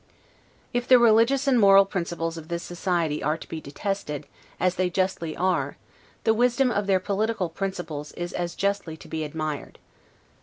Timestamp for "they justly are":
4.73-5.77